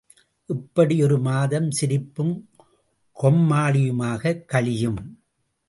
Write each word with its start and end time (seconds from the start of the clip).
இப்படி 0.45 1.03
ஒரு 1.03 1.19
மாதம் 1.19 1.71
சிரிப்பும் 1.71 2.49
கொம்மாளியுமாகக் 3.21 4.45
கழியும். 4.45 5.19